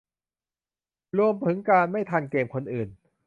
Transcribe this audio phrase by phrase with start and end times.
[1.17, 2.89] รวมถึงการไม่ทันเกมคนอื่น